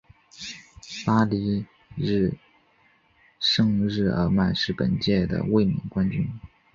[1.05, 1.63] 巴黎
[3.39, 6.27] 圣日耳曼是本届的卫冕冠军。